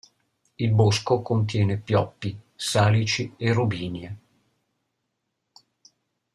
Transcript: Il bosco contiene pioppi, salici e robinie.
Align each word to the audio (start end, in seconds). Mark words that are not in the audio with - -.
Il 0.57 0.71
bosco 0.71 1.21
contiene 1.21 1.77
pioppi, 1.77 2.35
salici 2.55 3.35
e 3.37 3.53
robinie. 3.53 4.17